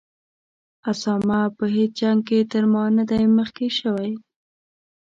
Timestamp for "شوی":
3.79-4.11